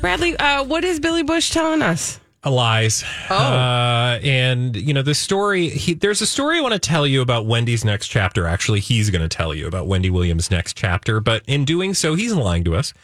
[0.00, 2.20] Bradley, uh, what is Billy Bush telling us?
[2.48, 3.04] lies.
[3.28, 3.36] Oh.
[3.36, 7.20] Uh, and, you know, the story, he, there's a story I want to tell you
[7.20, 8.46] about Wendy's next chapter.
[8.46, 11.20] Actually, he's going to tell you about Wendy Williams' next chapter.
[11.20, 12.94] But in doing so, he's lying to us.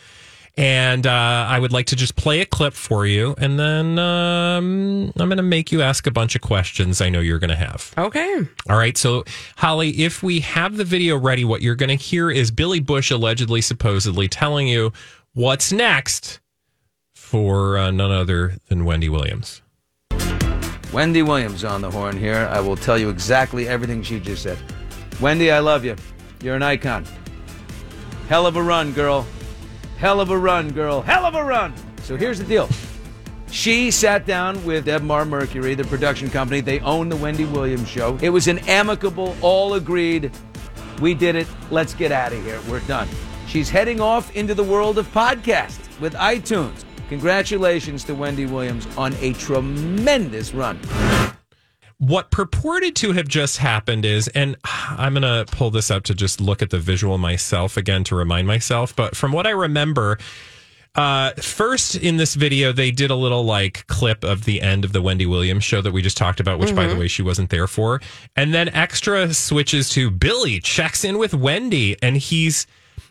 [0.56, 1.11] And uh,
[1.50, 3.34] I would like to just play a clip for you.
[3.36, 7.20] And then um, I'm going to make you ask a bunch of questions I know
[7.20, 7.92] you're going to have.
[7.98, 8.41] Okay.
[8.70, 8.97] All right.
[8.97, 9.24] So,
[9.58, 13.11] Holly, if we have the video ready, what you're going to hear is Billy Bush
[13.11, 14.94] allegedly, supposedly telling you
[15.34, 16.41] what's next
[17.27, 19.60] for uh, none other than Wendy Williams.
[20.92, 22.48] Wendy Williams on the horn here.
[22.52, 24.56] I will tell you exactly everything she just said.
[25.20, 25.96] Wendy, I love you.
[26.41, 27.05] You're an icon.
[28.28, 29.27] Hell of a run, girl.
[29.98, 31.02] Hell of a run, girl.
[31.02, 31.74] Hell of a run.
[32.05, 32.68] So here's the deal.
[33.50, 36.61] She sat down with Debmar Mercury, the production company.
[36.61, 38.16] They own the Wendy Williams show.
[38.22, 40.30] It was an amicable, all agreed.
[41.00, 41.48] We did it.
[41.72, 42.61] Let's get out of here.
[42.70, 43.08] We're done.
[43.48, 46.84] She's heading off into the world of podcasts with iTunes.
[47.08, 50.78] Congratulations to Wendy Williams on a tremendous run.
[51.98, 56.14] What purported to have just happened is, and I'm going to pull this up to
[56.14, 60.18] just look at the visual myself again to remind myself, but from what I remember,
[60.96, 64.92] uh, first in this video, they did a little like clip of the end of
[64.92, 67.50] the Wendy Williams show that we just talked about, which by the way, she wasn't
[67.50, 68.00] there for.
[68.34, 72.66] And then extra switches to Billy checks in with Wendy and he's,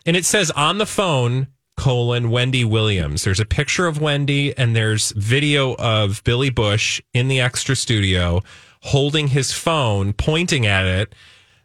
[0.06, 1.48] and it says on the phone,
[1.78, 3.24] colon Wendy Williams.
[3.24, 8.42] There's a picture of Wendy and there's video of Billy Bush in the extra studio
[8.82, 11.16] holding his phone, pointing at it,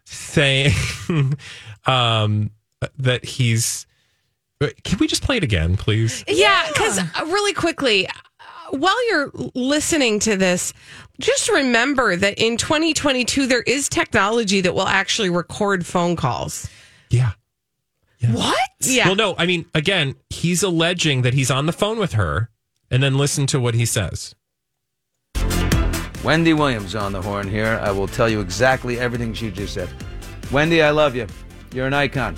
[0.04, 0.72] saying
[1.87, 2.50] um,
[2.99, 3.87] that he's.
[4.84, 6.22] Can we just play it again, please?
[6.28, 8.12] Yeah, because really quickly, uh,
[8.72, 10.75] while you're listening to this,
[11.19, 16.69] just remember that in 2022, there is technology that will actually record phone calls.
[17.09, 17.32] Yeah.
[18.28, 18.58] What?
[18.81, 19.06] Yeah.
[19.06, 22.50] Well, no, I mean, again, he's alleging that he's on the phone with her,
[22.91, 24.34] and then listen to what he says.
[26.22, 27.81] Wendy Williams on the horn here.
[27.82, 29.88] I will tell you exactly everything she just said.
[30.53, 31.26] Wendy, I love you.
[31.72, 32.36] You're an icon.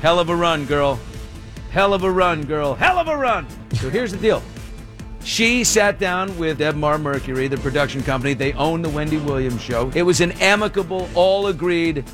[0.00, 1.00] Hell of a run, girl.
[1.70, 2.74] Hell of a run, girl.
[2.74, 3.46] Hell of a run.
[3.74, 4.42] So here's the deal.
[5.24, 8.34] She sat down with Debmar Mercury, the production company.
[8.34, 9.90] They own the Wendy Williams show.
[9.94, 12.04] It was an amicable, all agreed.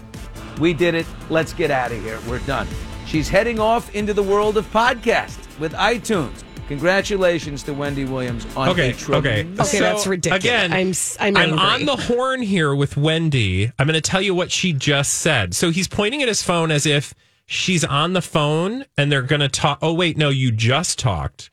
[0.58, 1.06] We did it.
[1.30, 2.18] Let's get out of here.
[2.28, 2.66] We're done.
[3.06, 6.42] She's heading off into the world of podcasts with iTunes.
[6.68, 9.78] Congratulations to Wendy Williams on Okay, a tremendous okay.
[9.78, 10.44] Okay, that's ridiculous.
[10.44, 13.72] Again, I'm s- I'm I'm on the horn here with Wendy.
[13.78, 15.54] I'm going to tell you what she just said.
[15.54, 17.14] So he's pointing at his phone as if
[17.46, 19.78] she's on the phone and they're going to talk.
[19.80, 21.48] Oh, wait, no, you just talked.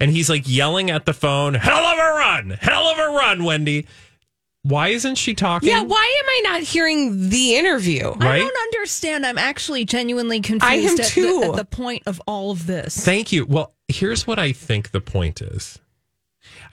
[0.00, 3.42] And he's like yelling at the phone, hell of a run, hell of a run,
[3.44, 3.86] Wendy.
[4.62, 5.70] Why isn't she talking?
[5.70, 8.10] yeah, why am I not hearing the interview?
[8.10, 8.34] Right?
[8.34, 9.24] I don't understand.
[9.24, 11.40] I'm actually genuinely confused I am at, too.
[11.40, 13.02] The, at the point of all of this.
[13.02, 13.46] Thank you.
[13.46, 15.78] Well, here's what I think the point is.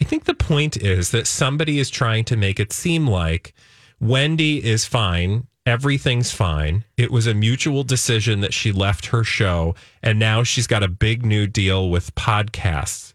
[0.02, 3.54] I think the point is that somebody is trying to make it seem like
[4.00, 5.48] Wendy is fine.
[5.66, 6.86] Everything's fine.
[6.98, 10.88] It was a mutual decision that she left her show, and now she's got a
[10.88, 13.14] big new deal with podcasts,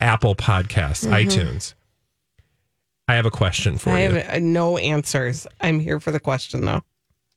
[0.00, 1.12] Apple Podcasts, mm-hmm.
[1.12, 1.74] iTunes.
[3.08, 4.16] I have a question for I you.
[4.16, 5.46] I have no answers.
[5.60, 6.82] I'm here for the question though.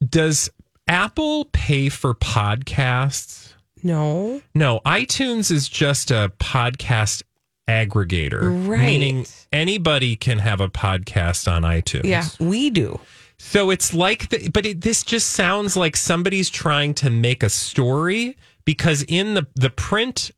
[0.08, 0.50] Does
[0.88, 3.54] Apple pay for podcasts?
[3.84, 4.42] No.
[4.54, 7.24] No, iTunes is just a podcast
[7.68, 8.68] aggregator.
[8.68, 8.82] Right.
[8.82, 12.04] Meaning anybody can have a podcast on iTunes.
[12.04, 13.00] Yeah, we do.
[13.38, 17.50] So it's like, the, but it, this just sounds like somebody's trying to make a
[17.50, 20.32] story because in the, the print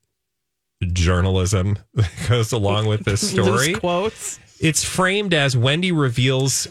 [0.92, 4.40] journalism that goes along with this story, quotes.
[4.60, 6.68] It's framed as Wendy reveals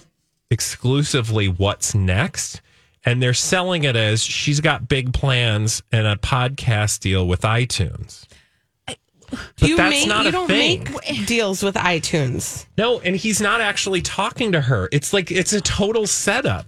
[0.50, 2.60] exclusively what's next.
[3.04, 8.26] And they're selling it as she's got big plans and a podcast deal with iTunes.
[8.86, 10.84] But you that's make, not you a don't thing.
[10.84, 12.66] make deals with iTunes.
[12.76, 14.88] No, and he's not actually talking to her.
[14.92, 16.66] It's like it's a total setup.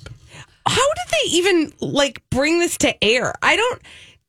[0.67, 3.34] How did they even like bring this to air?
[3.43, 3.82] I don't.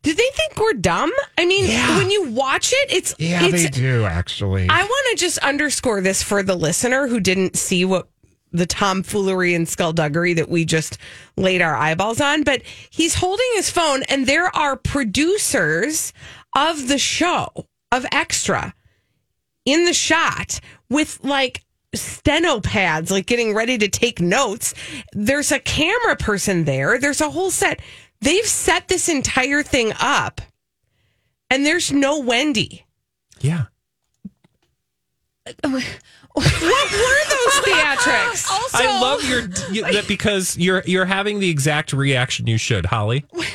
[0.06, 1.12] Did they think we're dumb?
[1.38, 1.98] I mean, Yeah.
[1.98, 3.64] when you watch it, it's yeah, it's.
[3.64, 4.68] They do actually.
[4.70, 8.08] I want to just underscore this for the listener who didn't see what
[8.52, 11.00] the tomfoolery and skullduggery that we just
[11.36, 12.44] laid our eyeballs on.
[12.44, 12.62] But
[12.92, 16.14] he's holding his phone, and there are producers
[16.56, 17.50] of the show
[17.92, 18.74] of Extra
[19.66, 21.64] in the shot with like
[21.96, 24.74] steno pads, like getting ready to take notes.
[25.14, 27.00] There's a camera person there.
[27.00, 27.80] There's a whole set.
[28.22, 30.42] They've set this entire thing up,
[31.50, 32.86] and there's no Wendy.
[33.40, 33.66] yeah.
[35.54, 35.80] What were
[37.30, 38.48] those theatrics?
[38.52, 39.42] Also, I love your
[39.72, 43.26] you, that because you're you're having the exact reaction you should, Holly.
[43.30, 43.50] what?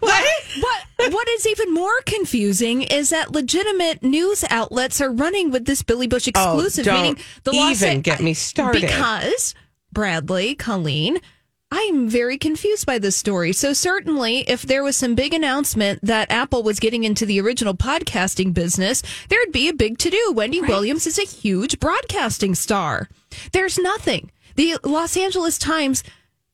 [0.00, 5.82] What what is even more confusing is that legitimate news outlets are running with this
[5.82, 8.80] Billy Bush oh, exclusive, Oh, don't meaning the Los even get me started.
[8.82, 9.54] because
[9.92, 11.20] Bradley, Colleen,
[11.70, 13.52] I'm very confused by this story.
[13.52, 17.74] So certainly, if there was some big announcement that Apple was getting into the original
[17.74, 20.32] podcasting business, there'd be a big to do.
[20.34, 23.10] Wendy Williams is a huge broadcasting star.
[23.52, 24.30] There's nothing.
[24.56, 26.02] The Los Angeles Times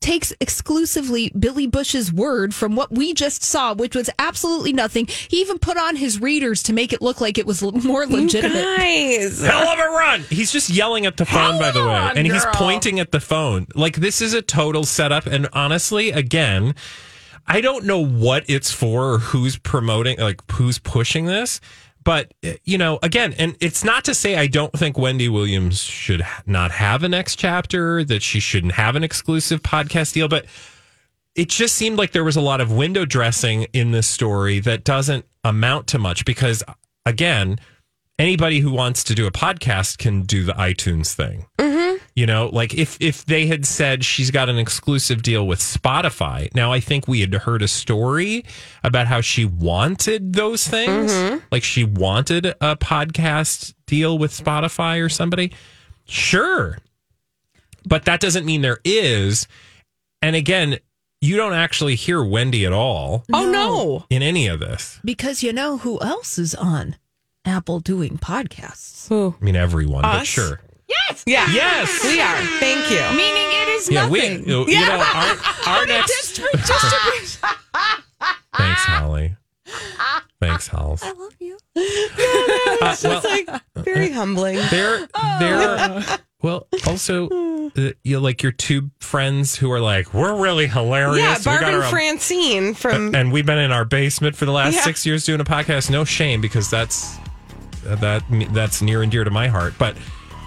[0.05, 5.07] takes exclusively Billy Bush's word from what we just saw, which was absolutely nothing.
[5.07, 8.07] He even put on his readers to make it look like it was l- more
[8.07, 8.53] legitimate.
[8.77, 9.41] Guys.
[9.41, 10.21] Hell of a run!
[10.29, 13.21] He's just yelling at the phone, by the way, run, and he's pointing at the
[13.21, 13.67] phone.
[13.75, 15.25] Like this is a total setup.
[15.25, 16.75] And honestly, again,
[17.47, 21.61] I don't know what it's for or who's promoting, like who's pushing this.
[22.05, 25.81] But uh, you know, again, and it's not to say I don't think Wendy Williams
[25.83, 30.47] should not have a next chapter, that she shouldn't have an exclusive podcast deal, but
[31.35, 34.85] it just seemed like there was a lot of window dressing in this story that
[34.85, 36.63] doesn't amount to much because
[37.05, 37.59] again
[38.19, 41.47] anybody who wants to do a podcast can do the itunes thing
[42.15, 46.53] you know like if if they had said she's got an exclusive deal with spotify
[46.55, 48.45] now i think we had heard a story
[48.83, 51.13] about how she wanted those things.
[51.13, 51.39] Mm-hmm.
[51.51, 55.53] Like she wanted a podcast deal with spotify or somebody.
[56.05, 56.79] Sure.
[57.87, 59.47] But that doesn't mean there is.
[60.23, 60.79] And again
[61.21, 63.25] you don't actually hear wendy at all.
[63.33, 64.05] Oh no.
[64.11, 65.01] in any of this.
[65.05, 66.97] Because you know who else is on
[67.47, 69.09] Apple doing podcasts?
[69.09, 69.35] Who?
[69.41, 70.29] i mean everyone but Us?
[70.89, 71.47] Sure Yeah.
[71.51, 72.03] Yes.
[72.05, 72.37] We are.
[72.61, 73.01] Thank you.
[73.17, 74.21] Meaning it is Yeah, we.
[74.21, 74.49] nothing.
[74.49, 75.37] You you know, our,
[75.67, 76.41] our next.
[78.57, 79.37] Thanks, Holly.
[80.41, 81.03] Thanks, Hollis.
[81.03, 81.59] I love you.
[81.77, 84.57] Uh, well, Like very humbling.
[84.71, 85.09] there,
[85.39, 86.05] there.
[86.43, 91.17] Well, also, uh, you know, like your two friends who are like, we're really hilarious.
[91.19, 94.45] Yeah, We Barb got and own- Francine from and we've been in our basement for
[94.45, 94.83] the last Yeah.
[94.83, 95.89] six years doing a podcast.
[95.91, 97.17] No shame because that's
[97.89, 99.73] uh, that that's near and dear to my heart.
[99.79, 99.97] But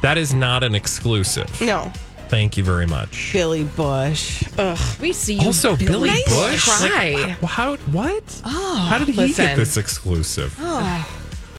[0.01, 1.61] that is not an exclusive.
[1.61, 1.91] No.
[2.29, 3.31] Thank you very much.
[3.31, 4.43] Billy Bush.
[4.57, 4.77] Ugh.
[5.01, 5.45] We see you.
[5.45, 6.65] Also, Billy Nice Bush.
[6.65, 7.11] try.
[7.11, 7.77] Like, how?
[7.77, 8.41] What?
[8.45, 9.45] Oh, how did he listen.
[9.45, 10.57] get this exclusive?